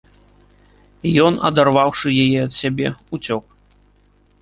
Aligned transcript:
Ён, 1.27 1.33
адарваўшы 1.51 2.07
яе 2.25 2.39
ад 2.49 2.59
сябе, 2.61 2.87
уцёк. 3.19 3.43